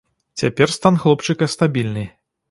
[0.41, 2.07] Цяпер стан хлопчыка стабільны.